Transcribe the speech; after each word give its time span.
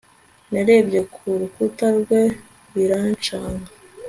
narebye 0.51 0.99
ku 1.13 1.23
rutugu 1.39 1.85
rwe 2.01 2.21
biranshanga 2.73 3.69